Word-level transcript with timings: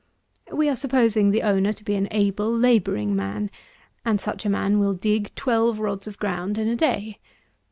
We 0.51 0.67
are 0.67 0.75
supposing 0.75 1.29
the 1.29 1.43
owner 1.43 1.73
to 1.73 1.83
be 1.83 1.93
an 1.93 2.07
able 2.09 2.51
labouring 2.51 3.15
man; 3.15 3.51
and 4.03 4.19
such 4.19 4.47
a 4.47 4.49
man 4.49 4.79
will 4.79 4.95
dig 4.95 5.31
12 5.35 5.79
rods 5.79 6.07
of 6.07 6.17
ground 6.17 6.57
in 6.57 6.67
a 6.67 6.75
day. 6.75 7.19